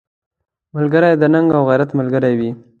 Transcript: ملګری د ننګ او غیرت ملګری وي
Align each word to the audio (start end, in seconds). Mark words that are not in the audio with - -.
ملګری 0.75 1.11
د 1.17 1.23
ننګ 1.33 1.49
او 1.57 1.63
غیرت 1.69 1.89
ملګری 1.99 2.33
وي 2.39 2.49